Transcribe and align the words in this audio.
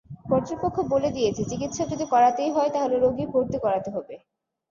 কর্তৃপক্ষ 0.29 0.77
বলে 0.89 1.09
দিয়েছে, 1.11 1.41
চিকিৎসা 1.45 1.83
যদি 1.85 2.05
করাতেই 2.11 2.51
হয়, 2.51 2.71
তাহলে 2.71 2.95
রোগী 2.97 3.25
ভর্তি 3.33 3.57
করাতে 3.57 3.89
হবে। 3.91 4.15